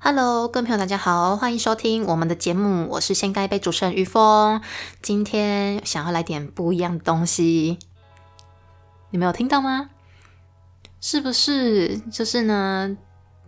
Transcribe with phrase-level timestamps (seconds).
[0.00, 4.62] Hello，各位朋友，大家好，欢迎收听我们的节目，我是先干一杯主持人于峰。
[5.02, 7.80] 今天想要来点不一样的东西，
[9.10, 9.90] 你们有听到吗？
[11.00, 11.98] 是不是？
[12.12, 12.96] 就是呢，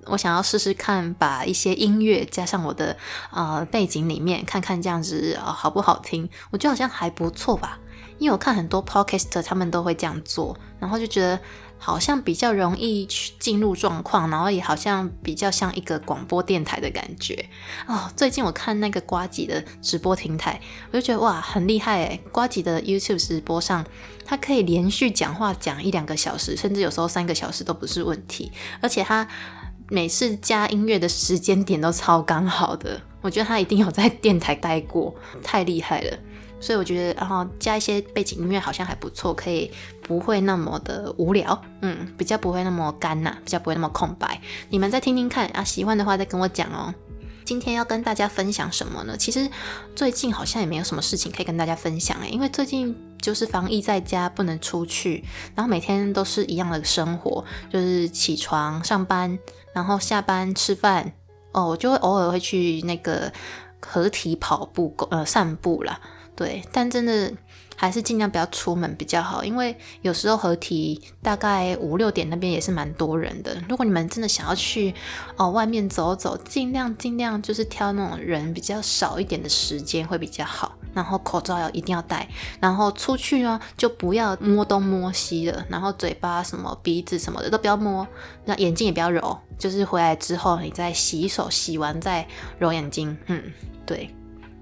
[0.06, 2.96] 我想要试试看，把一些音乐加上我的
[3.30, 6.28] 呃背景里面，看看这样子呃好不好听？
[6.50, 7.78] 我觉得好像还不错吧，
[8.18, 11.40] 因为我看很多 podcast 他们都会这样做，然后就觉得。
[11.82, 17.46] 好像比较容易去进入状况，然后也好像比较像一个广播电台的感觉
[17.86, 18.12] 哦。
[18.14, 20.60] 最近我看那个瓜吉的直播平台，
[20.92, 22.20] 我就觉得哇，很厉害诶。
[22.30, 23.84] 瓜吉的 YouTube 直播上，
[24.26, 28.52] 他可以连续讲话讲一两个小时，甚至有时候三个小时都不是问题。
[28.82, 29.26] 而且他
[29.88, 36.18] 每次加音乐的时间点都超刚好的，我觉得他一定有在电台待过，太厉害了。
[36.60, 39.70] 所以我觉得，然后加一些背景音乐好像还不错，可以
[40.02, 44.40] 不会那么的无聊，嗯，比较不会那么干呐，比较不会那么空白。
[44.68, 46.94] 你们再听听看啊，喜欢的话再跟我讲哦。
[47.42, 49.16] 今天要跟大家分享什么呢？
[49.16, 49.50] 其实
[49.96, 55.24] 最近好像也没有什么事情可以跟大家分享诶，因为最近就是防疫在家，不能出去，
[55.56, 59.36] 然后每天都是一样的生活，就是起床上班，
[59.72, 61.12] 然后下班吃饭，
[61.50, 63.32] 哦，我就会偶尔会去那个
[63.80, 65.98] 合体跑步，呃，散步啦。
[66.40, 67.30] 对，但真的
[67.76, 73.62] 还是尽量不要出门比较好，因为有时候合体大概五六点那边也是蛮多人的。
[73.68, 74.94] 如果你们真的想要去
[75.36, 80.74] 哦外面走走，尽量尽量就是挑那种人比较少一点的时间会比较好。
[80.94, 82.26] 然后口罩要一定要戴，
[82.58, 88.08] 然后出去呢就不要摸东摸西的，然后嘴巴什么鼻子什么的都不要摸，
[88.46, 92.26] 那眼睛也不要揉，就是回来之后你再洗手，洗完再
[92.58, 93.14] 揉眼睛。
[93.26, 93.52] 嗯，
[93.84, 94.08] 对。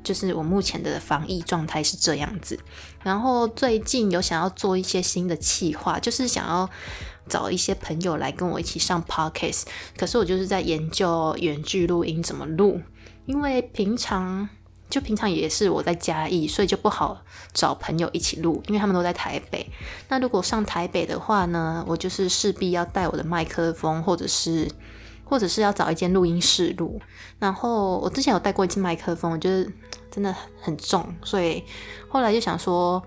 [0.09, 2.59] 就是我目前的防疫状态是这样子，
[3.03, 6.67] 然后最近有想要做一些新的企划，就是想要
[7.29, 9.65] 找一些朋友来跟我一起上 podcast，
[9.99, 12.81] 可是我就是在研究远距录音怎么录，
[13.27, 14.49] 因为平常
[14.89, 17.23] 就平常也是我在嘉义，所以就不好
[17.53, 19.71] 找朋友一起录，因为他们都在台北。
[20.09, 24.71] 那如果上台北的话呢，我就是势必要带我的麦克风，或者是
[25.25, 26.99] 或者是要找一间录音室录。
[27.39, 29.71] 然后我之前有带过一次麦克风，就是。
[30.11, 31.63] 真的很重，所以
[32.09, 33.03] 后来就想说，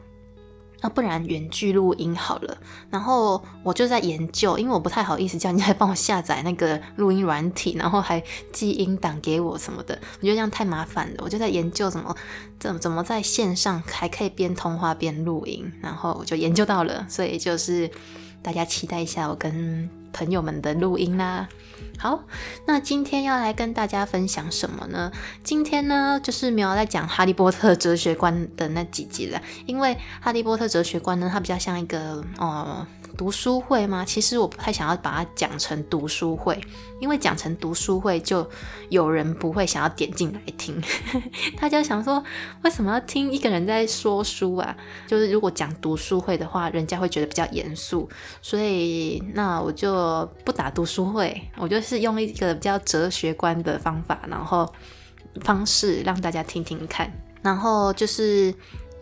[0.81, 2.57] 那不然远距录音好了。
[2.89, 11.15] 然后我就在研究，因为我不太好意思叫人家帮我下载那个录音软体，然后还寄音档给我什么的，我觉得这样太麻烦了。
[11.23, 12.15] 我就在研究怎么
[12.59, 17.89] 怎怎么在线上还可以边通话边录音，然后我就研究到了，所以就是
[18.41, 21.47] 大家期待一下我跟朋友们的录音啦。
[21.97, 22.23] 好，
[22.65, 25.11] 那今天要来跟大家分享什么呢？
[25.43, 32.85] 今天呢，就是没有在讲《哈利波特》哲学观的那几集了，因为《哈利波特》哲学观呢，它比较像一个哦。
[33.17, 34.03] 读书会吗？
[34.05, 36.59] 其实我不太想要把它讲成读书会，
[36.99, 38.49] 因为讲成读书会就
[38.89, 40.81] 有人不会想要点进来听。
[41.59, 42.23] 大家想说，
[42.63, 44.75] 为什么要听一个人在说书啊？
[45.07, 48.09] 就是如果讲读书会的话，人家会觉得比较严肃，
[48.41, 54.71] 所以那我就不打读书会，我就是用一个比较哲学观的方法，然后
[55.41, 57.11] 方式让大家听听看，
[57.41, 58.53] 然后就是。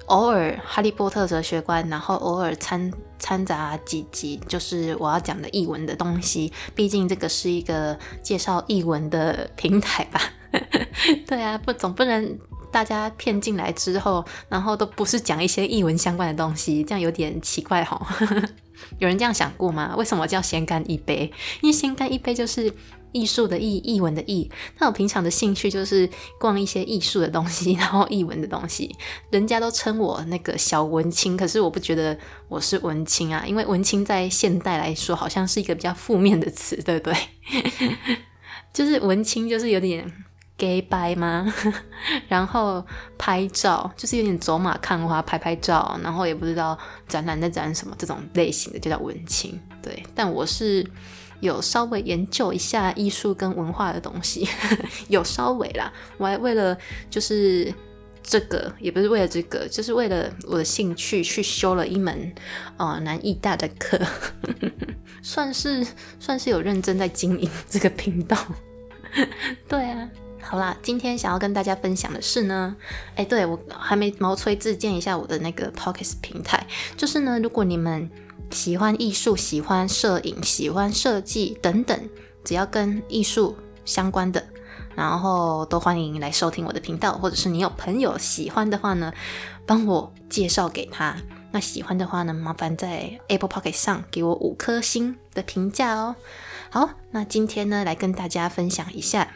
[0.09, 6.51] 偶尔《哈利波特》哲学观，然后偶尔掺掺杂几集，就是我要讲的译文的东西。
[6.75, 10.19] 毕竟这个是一个介绍译文的平台吧？
[11.27, 12.37] 对啊，不总不能
[12.71, 17.99] 大家骗进来之后，然后都不是讲一些译文相关的东西，这样有点奇怪哈。
[18.97, 19.93] 有人这样想过吗？
[19.95, 21.31] 为什么叫先干一杯？
[21.61, 22.73] 因为先干一杯就是。
[23.11, 24.49] 艺术的艺，艺文的艺。
[24.77, 26.09] 那我平常的兴趣就是
[26.39, 28.95] 逛一些艺术的东西， 然后艺文的东西。
[29.31, 32.17] 人家都称我那个小文青，可是我不觉得
[32.47, 37.17] 我是文青啊，因为文青在现代来说好像是一个比较负面的词，对不对？
[38.73, 40.11] 就是文青就是有点
[40.57, 41.51] gay 白吗？
[42.29, 42.85] 然后
[43.17, 46.77] 拍照就是有点走马看花，拍拍照，然后也不知道
[47.07, 49.59] 展览在展什么，这种类型的就叫文青。
[49.81, 50.85] 对，但我是。
[51.39, 54.47] 有稍微研究一下艺术跟文化的东西，
[55.07, 55.91] 有稍微啦。
[56.17, 56.77] 我还为了
[57.09, 57.73] 就是
[58.21, 62.33] 这个，也不是为了这个，就是为了我的兴趣去修了一门
[62.77, 63.99] 哦南艺大的课，
[65.21, 65.85] 算是
[66.19, 68.37] 算是有认真在经营这个频道。
[69.67, 70.09] 对啊，
[70.41, 72.75] 好啦，今天想要跟大家分享的是呢，
[73.15, 76.65] 哎，对我还没毛吹自荐一下我的那个 Pocket 平台，
[76.97, 78.09] 就是呢，如果你们。
[78.51, 82.09] 喜欢艺术、喜欢摄影、喜欢设计等等，
[82.43, 83.55] 只要跟艺术
[83.85, 84.43] 相关的，
[84.95, 87.15] 然后都欢迎来收听我的频道。
[87.15, 89.13] 或者是你有朋友喜欢的话呢，
[89.67, 91.15] 帮我介绍给他。
[91.51, 96.15] 那喜欢的话呢，麻烦在 Apple Pocket 上给我五颗星的评价哦。
[96.71, 99.31] 好，那今天呢，来跟大家分享一下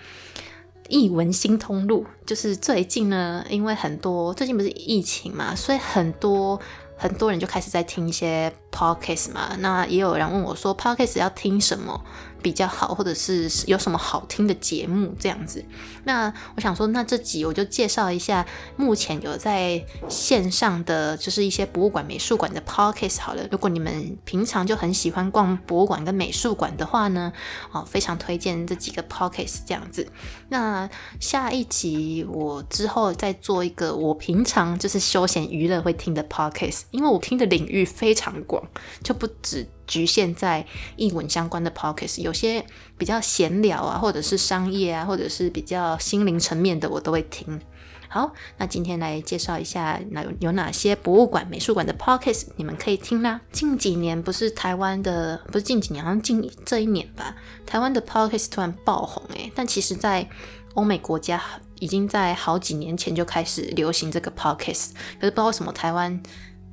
[0.93, 2.05] 译文新通路。
[2.25, 6.59] 就是最近呢，因为很多最近不是疫情嘛，所以很多
[6.95, 9.55] 很多人就开始在听一些 podcast 嘛。
[9.59, 11.99] 那也有人问我说，podcast 要听什么？
[12.43, 15.65] 比较好，或者是有什么好听的节目这样子。
[16.03, 18.45] 那我想说，那这集我就介绍一下
[18.75, 23.47] 目前有在线上的，就是一些博物馆、美术馆的 podcast 好了。
[23.49, 27.31] 如果你们平常就很喜欢逛博物馆跟美术馆的话呢，
[27.71, 30.05] 哦，非常推荐这几个 podcast 这样子。
[30.49, 30.89] 那
[31.21, 38.61] 下一集我之后再做一个我平常就是休闲娱乐会听的 podcast，因为我听的领域非常广，
[39.01, 39.65] 就不止。
[39.87, 40.65] 局限在
[40.95, 42.65] 译文相关的 podcast，有些
[42.97, 47.59] 比较闲聊啊，或者是商业啊，或者是比较心灵层面的，我都会听。
[48.07, 53.41] 好，那今天来介绍一下，那有哪些博物馆、美术馆的 podcast，你们可以听啦。
[53.51, 57.35] 近几年不是台湾的，不是近几年，好像近这一年吧，
[57.65, 60.29] 台湾的 podcast 突然爆红诶，但其实在
[60.75, 61.41] 欧美国家
[61.79, 66.21] 已经在好几年前就开始流行这个 podcast，可是不知道为什么台湾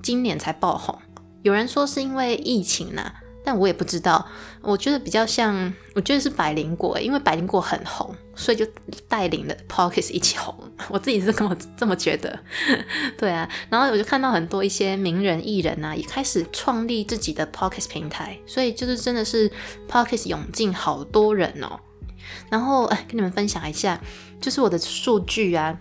[0.03, 0.99] 今年才爆红。
[1.43, 3.13] 有人说是因为疫情呢，
[3.45, 4.27] 但我也不知道。
[4.63, 8.67] 我觉得比较像，我觉得是百灵果，因为百灵果很红，所以就
[9.09, 10.55] 带领了 Pocket 一起红。
[10.91, 12.39] 我自己是这么这么觉得，
[13.17, 13.49] 对啊。
[13.71, 19.51] 然后我就看到很多一些名人艺人啊，也开始创立自己的 Pocket 平台，所以就是真的是
[19.89, 21.81] Pockets 涌进好多人哦。
[22.51, 23.99] 然后哎，跟你们分享一下，
[24.43, 25.79] 就是我的数据啊，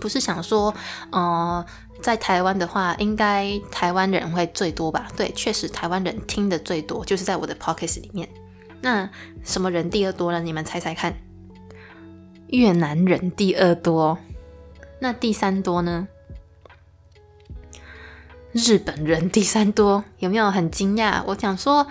[0.00, 0.74] 不是想说，
[1.12, 1.66] 呃。
[2.00, 5.08] 在台湾的话，应该台湾人会最多吧？
[5.16, 8.28] 对，确实台湾人听的最多，就是在我的 podcast 里面。
[8.80, 9.08] 那
[9.44, 10.40] 什么人第二多呢？
[10.40, 11.14] 你们猜猜看？
[12.48, 14.18] 越南人第二多。
[15.00, 16.08] 那第三多呢？
[18.52, 20.04] 日本人第三多。
[20.18, 21.22] 有没有很惊讶？
[21.26, 21.86] 我想说，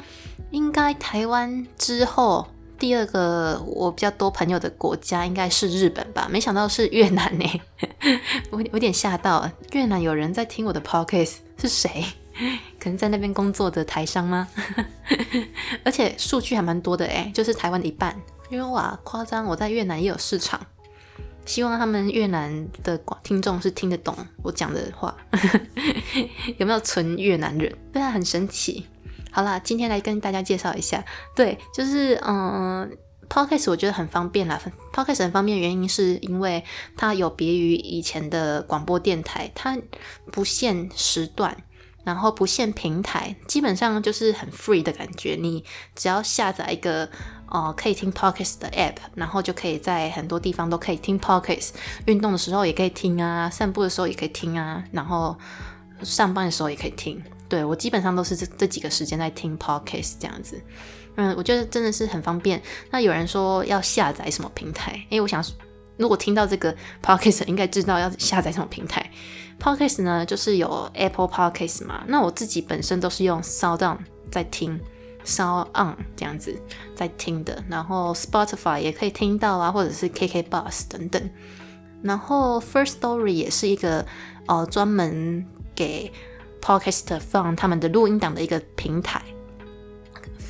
[0.51, 2.48] 应该台湾之后。
[2.80, 7.62] 第二个我比较多朋友的国家应该是日本吧，没想到是越南呢，
[8.51, 9.49] 我有点吓到。
[9.71, 12.03] 越南有人在听我的 podcast 是谁？
[12.79, 14.47] 可能在那边工作的台商吗？
[15.83, 18.15] 而且数据还蛮多的诶，就是台湾的一半。
[18.49, 19.45] 因为哇，夸张！
[19.45, 20.59] 我在越南也有市场，
[21.45, 25.13] 希望他们越南的听众是听得懂我讲的话。
[26.57, 27.75] 有没有纯越南人？
[27.91, 28.85] 对啊，很神奇。
[29.31, 31.03] 好啦，今天来跟大家介绍一下，
[31.35, 32.89] 对，就是嗯
[33.29, 34.62] ，podcast 我觉得很方便啦。
[34.94, 36.63] podcast 很方便原因是因为
[36.95, 39.77] 它有别于以前的广播电台，它
[40.31, 41.56] 不限时段，
[42.03, 45.38] 然后不限平台，基本上就是很 free 的感觉。
[45.39, 45.63] 你
[45.95, 47.09] 只要下载一个
[47.47, 51.71] 哦可以听 podcast 的 app，然后就可以在很多地方都可以听 podcast，
[52.06, 55.38] 运动的时候也可以听啊，散步的时候也可以听啊，然后
[56.01, 57.21] 上班的时候也可以听。
[57.50, 60.62] 对我基本上都是这这几个时间在听 podcast 这样子，
[61.17, 62.61] 嗯，我觉得真的是很方便。
[62.91, 65.05] 那有人说要下载什么平台？
[65.09, 65.43] 诶，我想
[65.97, 69.11] 如果听到这个 podcast 应该知道要下载什么平台。
[69.59, 72.03] podcast 呢，就是有 Apple Podcast 嘛。
[72.07, 73.97] 那我自己本身都是用 Sound On
[74.31, 74.79] 在听
[75.25, 76.55] ，Sound On 这样子
[76.95, 77.63] 在听的。
[77.67, 81.29] 然后 Spotify 也可以听到啊，或者是 KK Bus 等等。
[82.03, 84.05] 然后 First Story 也是一个
[84.45, 85.43] 呃专门
[85.73, 86.11] 给
[86.61, 89.19] Podcast 放他们的录音档的一个平台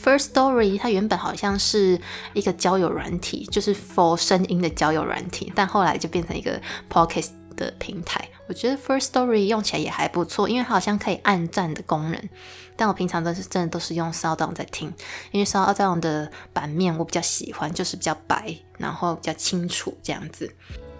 [0.07, 1.99] ，First Story 它原本好像是
[2.31, 8.25] 一个交友软体，就是 for 声音的交友软体，但后来就变成一个 Podcast 的平台。
[8.47, 12.29] 我觉得 First Story 用起来也还不错，因为它好像可以按赞的功能。
[12.77, 14.93] 但我平常都是真的都是用 Sound 在听，
[15.31, 20.55] 因为 Sound 的版面我比较喜欢，就是比较白，然后比较清楚这样子。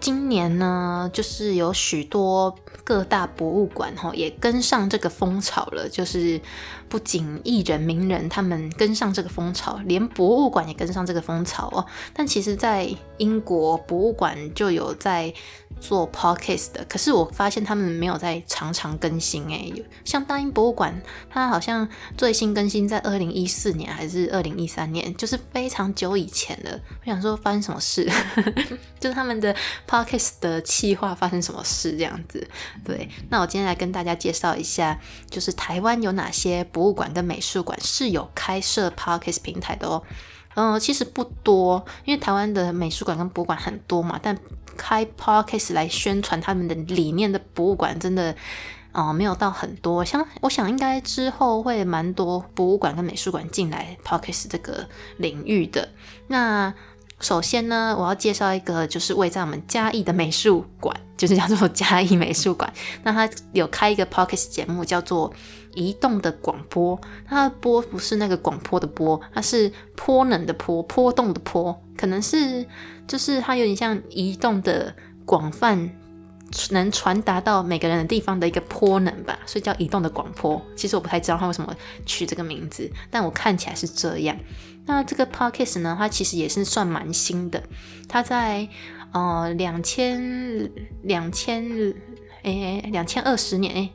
[0.08, 5.86] 今年呢，就是有许多各大博物馆哈，也跟上这个风潮了。
[5.86, 6.40] 就是
[6.88, 11.84] 不仅艺人名人他们跟上这个风潮，连博物馆也跟上这个风潮哦。
[12.14, 12.88] 但其实，在
[13.18, 15.34] 英国博物馆就有在。
[15.80, 19.72] 做 podcast 的，可是我发现他们没有在常常更新诶。
[20.04, 21.00] 像大英博物馆，
[21.30, 26.80] 它好像最新更新在二零一四年还是二零一三年，就是非常久以前了。
[27.02, 28.10] 我想说发生什么事，
[28.98, 29.54] 就是他们的
[29.86, 32.48] p o podcast 的企划发生什么事这样子。
[32.84, 40.02] 对，那我今天来跟大家介绍一下，就是台湾有哪些博物馆跟美术馆是有开设 podcast 平台的哦。
[40.54, 44.36] 嗯，其实不多，因为台湾的美术馆跟博物馆很多嘛，但
[44.76, 48.34] 开 podcast 来宣传他们的理念的博物馆，真的，
[48.92, 50.04] 哦，没有到很多。
[50.04, 54.88] 像我想，应该之后会蛮多博物馆跟美术馆进来 podcast 这个
[55.18, 55.88] 领域的。
[56.26, 56.74] 那
[57.20, 62.72] 首先呢，我要介绍一个，就是位在我们嘉义的美术馆， 就是叫做嘉义美术馆。
[63.02, 65.30] 那它有开一个 podcast 节目，叫做
[65.74, 66.96] 《移动的广播》。
[67.26, 72.64] 它的波不是那个广播的波，它是波能的波，波动的波，可能是
[73.06, 74.94] 就是它有点像移动的
[75.24, 75.90] 广泛。
[76.70, 80.60] 能传达到每个人的地方的一个波能吧，所以叫移动的广播。
[80.76, 81.74] 其实我不太知道他为什么
[82.06, 84.36] 取这个名字，但我看起来是这样。
[84.86, 87.62] 那这个 podcast 呢，它其实也是算蛮新的。
[88.08, 88.66] 它在
[89.12, 90.70] 呃两千
[91.02, 91.94] 两千
[92.42, 93.92] 诶两千二十年诶，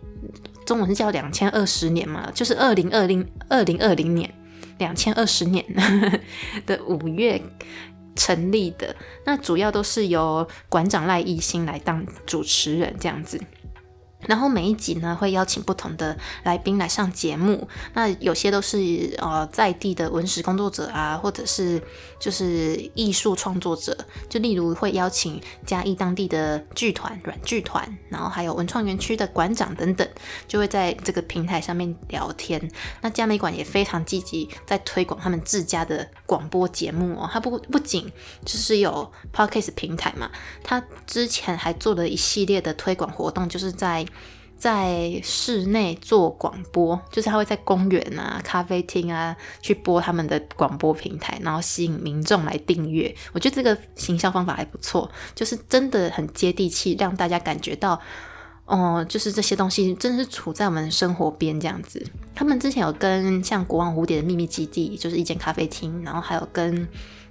[0.65, 4.31] 中文是叫两千二十年嘛，就是二零二零二零二零年
[4.77, 5.65] 两千二十年
[6.67, 7.41] 的五月。
[8.15, 13.41] 成立的那主要都是由馆长赖艺兴来当主持人这样子。
[14.27, 17.67] 然后每一集呢，会邀请不同的来宾来上节目。
[17.93, 21.81] 那有些都是呃在地的文史工作者啊，或者是
[22.19, 23.97] 就是艺术创作者。
[24.29, 30.07] 就例如会邀请嘉义当地的剧团、软剧团，然后还有文创园区的馆长等等，
[30.47, 32.71] 就会在这个平台上面聊天。
[33.01, 37.29] 那嘉美馆也非常积极在推广他们自家的广播节目哦。
[37.31, 38.11] 它不不仅
[38.45, 40.29] 就是有 podcast 平台嘛，
[40.63, 44.05] 它之前还做了一系列的推广活动，就是在
[44.63, 53.13] 在室内做广播，就是他会在公园啊、咖啡厅啊去播他们的广播平台，然后吸引民众来订阅。
[53.33, 57.99] 我觉得这个行销方法还不错，就是真的很接地气，让大家感觉到，
[58.63, 62.01] 哦，就是这些东西真的是处在我们生活边这样子。
[62.33, 66.87] 他们之前有跟像国王蝴蝶的秘密基地，就是一间咖啡厅，然后还有跟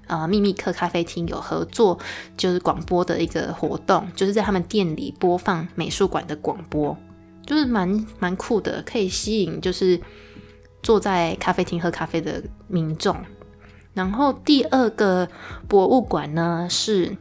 [0.06, 1.98] 呃秘密客咖啡厅有合作，
[2.36, 6.94] 就是广播的一个活动，就是在他们店里播放美术馆的广播。
[7.46, 10.00] 就是蛮蛮酷的，可以吸引就是
[10.82, 13.16] 坐在咖啡厅喝咖啡的民众。
[13.94, 15.28] 然后第二个
[15.68, 17.14] 博物馆呢是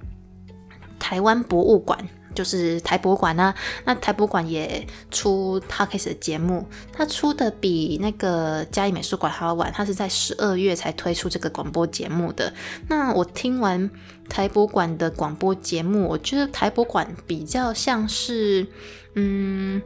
[0.97, 1.99] 台湾博物馆，
[2.33, 3.53] 就是台博馆啊。
[3.83, 12.53] 那台博馆也出 t a k 的节目，它出的比那个嘉义美术馆还要晚，它是在十二月才推出这个广播节目的。
[12.87, 13.89] 那我听完
[14.29, 18.65] 台博馆的广播节目，我觉得台博馆比较像是，
[19.15, 19.81] 嗯。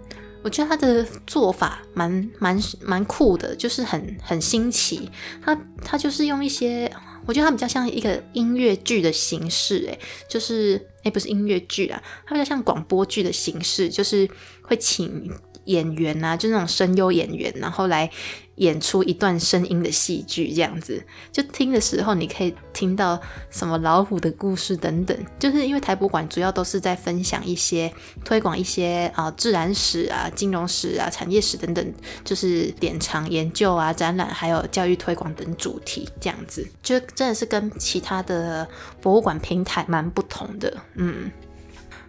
[0.46, 5.10] 我觉得他的做法蛮蛮蛮酷的，就是很很新奇。
[5.44, 6.90] 他他就是用一些，
[7.26, 10.00] 我觉得他比较像一个音乐剧的形式，诶，
[10.30, 14.30] 就是诶，不是音乐剧啊，他比较像广播剧的形式，就是
[14.62, 15.34] 会请。
[15.66, 18.10] 演员啊，就那种声优演员，然后来
[18.56, 23.20] 演出一段声音的戏剧，这样子，就听的时候你可以听到
[23.50, 25.18] 什么老虎的故事等等。
[25.38, 27.92] 就是因为台博馆主要都是在分享一些
[28.24, 31.94] 推广一些啊自然史啊、金融史啊、产业史等等，
[32.24, 38.66] 就是典藏研究啊、展览还有教育推广等主题，这样子，就真的是跟其他的
[39.02, 40.78] 博物馆平台蛮不同的。
[40.94, 41.30] 嗯，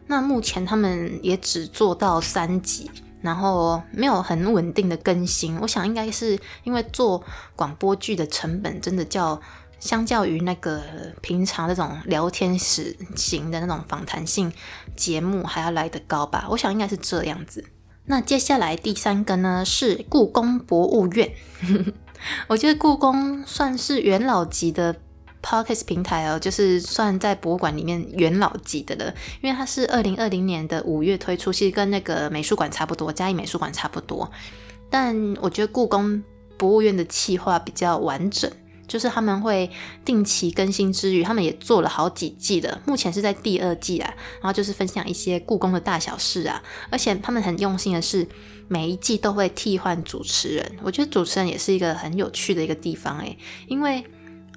[0.07, 2.89] 那目前他们也只做到三集。
[3.26, 7.23] 然后没有很稳定的更新，我想应该是因为做
[7.54, 9.38] 广播剧的成本真的较
[9.78, 10.80] 相较于那个
[11.21, 14.50] 平常那种聊天室型的那种访谈性
[14.95, 16.47] 节目还要来得高吧。
[16.49, 17.64] 我想应该是这样子。
[18.06, 21.33] 那接下来第三个呢是故宫博物院，
[22.49, 24.97] 我觉得故宫算是元老级的。
[25.47, 34.29] Podcast 平台哦，就是算在博物馆里面元老级的了，因为它是二零二零年的五月推出，其实跟那个美术馆差不多，嘉义美术馆差不多。
[34.91, 36.21] 但我觉得故宫
[36.57, 38.50] 博物院的企划比较完整，
[38.88, 39.71] 就是他们会
[40.05, 44.12] 定期更新之余，他们也做了好几季的，目前是在第二季啊。
[44.41, 46.61] 然后就是分享一些故宫的大小事啊，
[46.91, 48.26] 而且他们很用心的是，
[48.67, 50.73] 每一季都会替换主持人。
[50.83, 53.38] 我觉得主持人也是一个很有趣的一个地方诶，
[53.69, 54.05] 因为。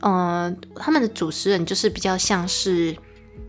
[0.01, 2.95] 嗯，他们的主持人就是比较像是，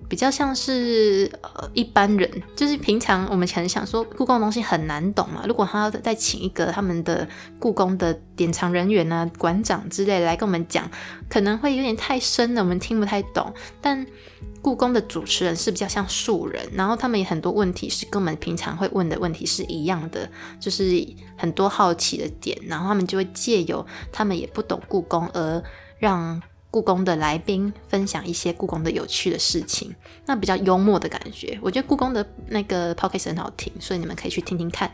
[0.08, 7.28] 比较像是呃一般人，就是平常我们可能想说故宫的东西很难懂嘛，如果他要再请一个他们的
[7.60, 10.90] 故宫的典藏人员啊、馆长之类来跟我们讲，
[11.28, 13.54] 可能会有点太深了，我们听不太懂。
[13.80, 14.04] 但
[14.60, 20.28] 故宫的主持人是比较像素人，然后他们也很多问题是跟我们平常会问的问题是一样的，
[20.58, 25.62] 就是很多好奇的点，然后他们就会借由他们也不懂故宫而。
[26.00, 29.94] 让故宫的来宾分享一些故宫的有趣的事情，
[30.26, 31.58] 那比较幽默的感觉。
[31.62, 34.90] 我觉得故宫的那个 podcast 很好听，所以你们可以去听听看。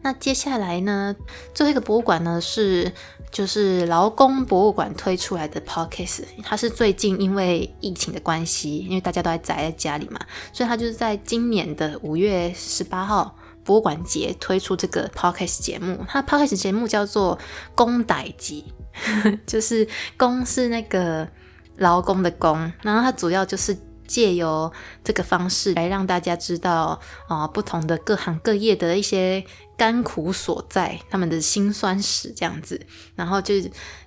[0.00, 1.14] 那接下来呢，
[1.52, 2.90] 最后一个博物馆呢是
[3.32, 10.20] 就是劳工博物馆推出来的 podcast，它是最近因为疫情的关系，因为大家都在宅在家里嘛，
[10.52, 13.36] 所以它就是在今年的五月十八号
[13.68, 16.02] 博物馆节推出这个 podcast 节目。
[16.08, 17.36] 它 podcast 节目叫做
[17.74, 18.64] 《公歹集》。
[19.46, 21.28] 就是公是那个
[21.76, 23.76] 劳工的工，然后它主要就是
[24.08, 24.72] 借由
[25.04, 26.98] 这个方式来让大家知道
[27.28, 29.44] 啊，不同的各行各业的一些
[29.76, 32.84] 甘苦所在，他们的辛酸史这样子，
[33.14, 33.54] 然后就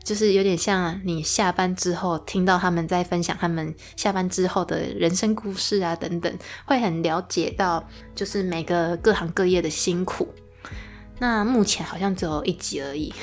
[0.04, 10.28] 就是有点像你下班之后听到他们在分享他们下班之后的人生故事啊等等，会很了解到就是每个各行各业的辛苦。
[11.20, 13.14] 那目前好像只有一集而已，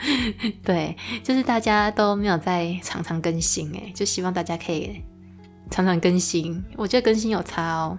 [0.62, 0.94] 对，
[1.24, 5.02] 就是大家都没有在常常更新诶，就希望大家可以
[5.70, 7.98] 常常更新，我觉得更新有差哦。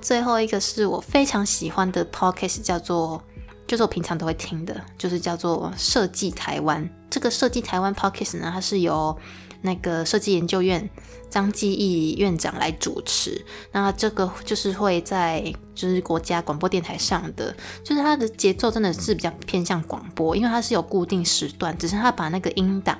[0.00, 3.22] 最后一个是我非常喜欢的 podcast，叫做，
[3.66, 6.88] 就是我平常都会听的，就是叫做设计台湾。
[7.10, 9.16] 这个设计台湾 podcast 呢，它是由
[9.62, 10.88] 那个设计研究院
[11.28, 17.52] 张继义院长来主持，那这个就是会在就是国家广播电台上的，
[17.82, 22.96] 就是它的节奏真的是比较偏向广播，因为它是有固定时段，只是它把那个音档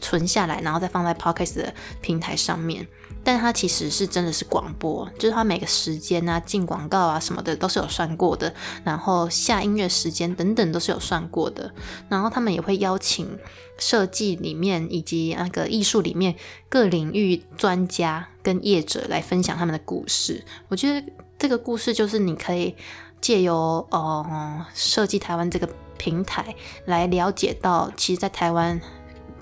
[0.00, 2.86] 存下来，然后再放在 podcast 的平台上面。
[3.22, 8.52] 但它其实是真的是广播，就是它每个时间啊进广告啊什么的都是有算过的，
[8.82, 11.70] 然后下音乐时间等等都是有算过的。
[12.08, 13.38] 然后他们也会邀请
[13.76, 16.34] 设计里面以及那个艺术里面
[16.70, 20.42] 各领域专家跟业者来分享他们的故事。
[20.68, 21.06] 我觉得
[21.38, 22.74] 这个故事就是你可以
[23.20, 26.54] 借由呃设计台湾这个平台
[26.86, 28.80] 来了解到，其实，在台湾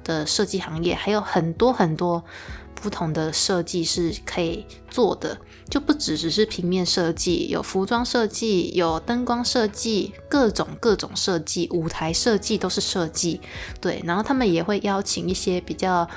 [0.09, 2.25] 的设计行业还有很多很多。
[2.81, 5.37] 不同的设计是可以做的，
[5.69, 13.41] 就不只只是平面设计，有服装设计，有灯光设计，各种各种设计，舞台设计都是设计。
[13.81, 16.09] 对，然后他们也会邀请一些比较，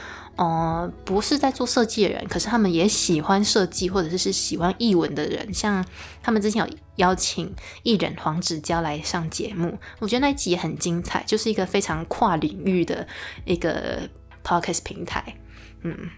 [0.42, 5.86] 呃，不是在做设计的人，可是他们也喜欢设计，或者是是喜欢译文的人，像
[6.24, 13.08] 他们之前有邀请艺人黄子佼来上节目，我觉得那一集也很精彩，就是一个非常跨领域的
[13.46, 14.10] 一个
[14.44, 15.38] podcast 平台，
[15.84, 16.10] 嗯。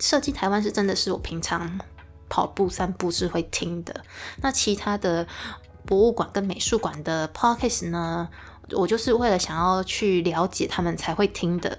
[0.00, 1.80] 设计台湾是真的是我平常
[2.30, 4.04] 跑步散步是会听的。
[4.40, 5.26] 那其他的
[5.84, 8.28] 博物馆跟美术馆的 podcast 呢，
[8.70, 11.76] 我就是为了想要去了解他们才会听的。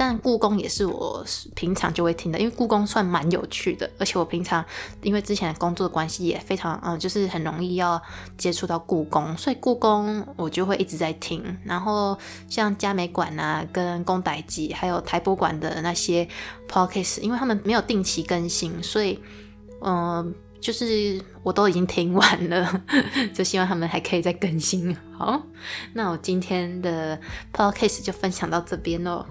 [0.00, 1.24] 但故宫也是我
[1.56, 4.64] 平常就会听的，因为故宫算蛮有趣的，而且我平常
[5.02, 8.00] 因为之前的工作的关系也非常嗯，就是很容易要
[8.36, 11.44] 接触到故宫，所以故宫我就会一直在听。
[11.64, 12.16] 然后
[12.48, 16.28] 像嘉美馆啊、跟宫台集，还有台博馆的那些
[16.68, 19.18] podcast，因为他们没有定期更新，所以
[19.82, 22.82] 嗯，就是我都已经听完了，
[23.34, 24.96] 就希望他们还可以再更新。
[25.12, 25.42] 好，
[25.94, 27.20] 那我今天的
[27.52, 29.26] podcast 就分享到这边喽。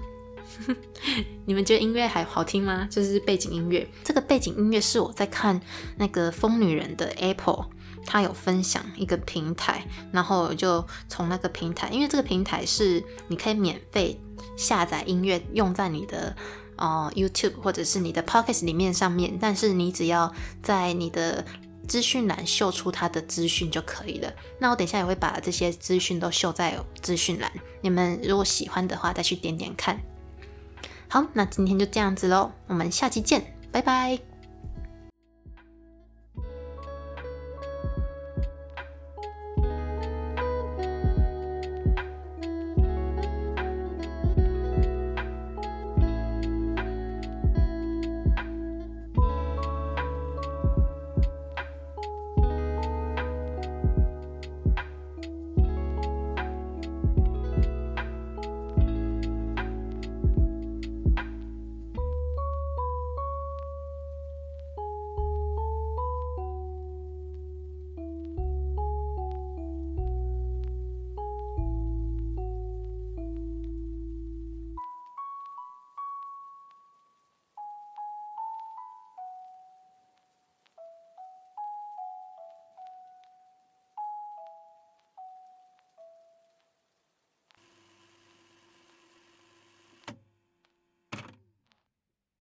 [1.45, 2.87] 你们觉得音乐还好听吗？
[2.89, 5.59] 就是背景音乐，这个背景音乐是我在看
[5.97, 7.65] 那个疯女人的 Apple，
[8.05, 14.19] 他有分享一个平台，然后我就从那个平台，因为这个平台是你可以免费
[14.57, 16.35] 下载音乐用在你的
[16.75, 21.45] 呃 YouTube 或者是你的 Podcast 里面上面，但是你只要在你的
[21.87, 24.33] 资讯栏秀出它的资讯就可以了。
[24.59, 27.49] 那我等一下也会把这些资讯都秀在资讯栏，
[27.81, 29.97] 你们如果喜欢的话再去点点看。
[31.09, 33.41] 好，那今天就这样子喽，我们下期见，
[33.71, 34.36] 拜拜。